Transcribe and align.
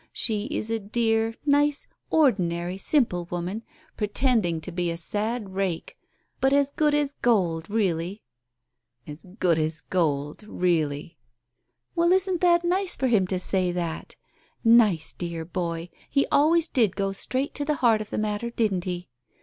She 0.13 0.45
is 0.45 0.71
a 0.71 0.79
dear, 0.79 1.35
nice, 1.45 1.85
ordinary 2.09 2.75
simple 2.75 3.25
woman, 3.29 3.61
pretending 3.97 4.59
to 4.61 4.71
be 4.71 4.89
a 4.89 4.97
sad 4.97 5.53
rake, 5.53 5.95
but 6.39 6.51
as 6.51 6.71
good 6.71 6.95
as 6.95 7.13
gold, 7.21 7.69
really 7.69 8.23
'""As 9.07 9.27
good 9.39 9.59
as 9.59 9.79
gold, 9.79 10.41
really!" 10.47 11.19
"Well, 11.95 12.11
isn't 12.13 12.41
that 12.41 12.63
nice 12.65 12.95
for 12.95 13.05
him 13.09 13.27
to 13.27 13.37
say 13.37 13.71
that! 13.73 14.15
Poor 14.63 14.91
dear 15.19 15.45
boy, 15.45 15.89
he 16.09 16.25
always 16.31 16.67
did 16.67 16.95
go 16.95 17.11
straight 17.11 17.53
to 17.53 17.63
the 17.63 17.75
heart 17.75 18.01
of 18.01 18.09
the 18.09 18.17
matter, 18.17 18.49
didn't 18.49 18.85
he? 18.85 19.07